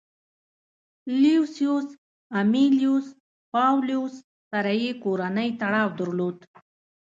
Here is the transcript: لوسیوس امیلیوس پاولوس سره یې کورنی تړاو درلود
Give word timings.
لوسیوس 1.21 1.87
امیلیوس 2.39 3.07
پاولوس 3.53 4.13
سره 4.51 4.71
یې 4.83 4.91
کورنی 5.03 5.49
تړاو 5.61 5.89
درلود 5.99 6.37